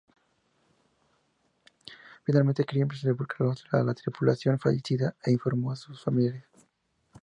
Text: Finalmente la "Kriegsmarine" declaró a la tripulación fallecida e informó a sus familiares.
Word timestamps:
Finalmente 2.23 2.63
la 2.63 2.65
"Kriegsmarine" 2.65 3.13
declaró 3.15 3.53
a 3.69 3.83
la 3.83 3.93
tripulación 3.93 4.57
fallecida 4.57 5.15
e 5.23 5.31
informó 5.31 5.71
a 5.71 5.75
sus 5.75 6.03
familiares. 6.03 6.43